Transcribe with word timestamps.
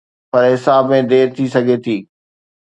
پر 0.31 0.43
حساب 0.53 0.83
۾ 0.95 0.97
دير 1.09 1.27
ٿي 1.35 1.45
سگهي 1.53 1.77
ٿي. 1.85 1.97